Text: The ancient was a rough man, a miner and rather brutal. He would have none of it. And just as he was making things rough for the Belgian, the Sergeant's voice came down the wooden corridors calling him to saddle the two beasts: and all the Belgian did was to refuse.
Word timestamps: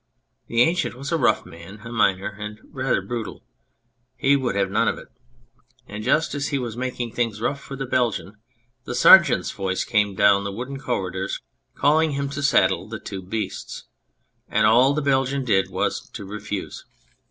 The 0.47 0.63
ancient 0.63 0.95
was 0.95 1.11
a 1.11 1.17
rough 1.19 1.45
man, 1.45 1.81
a 1.83 1.91
miner 1.91 2.29
and 2.29 2.59
rather 2.71 3.03
brutal. 3.03 3.43
He 4.17 4.35
would 4.35 4.55
have 4.55 4.71
none 4.71 4.87
of 4.87 4.97
it. 4.97 5.09
And 5.85 6.03
just 6.03 6.33
as 6.33 6.47
he 6.47 6.57
was 6.57 6.75
making 6.75 7.11
things 7.11 7.39
rough 7.39 7.61
for 7.61 7.75
the 7.75 7.85
Belgian, 7.85 8.37
the 8.85 8.95
Sergeant's 8.95 9.51
voice 9.51 9.83
came 9.83 10.15
down 10.15 10.43
the 10.43 10.51
wooden 10.51 10.79
corridors 10.79 11.39
calling 11.75 12.13
him 12.13 12.29
to 12.29 12.41
saddle 12.41 12.87
the 12.89 12.99
two 12.99 13.21
beasts: 13.21 13.83
and 14.49 14.65
all 14.65 14.95
the 14.95 15.03
Belgian 15.03 15.45
did 15.45 15.69
was 15.69 16.09
to 16.13 16.25
refuse. 16.25 16.83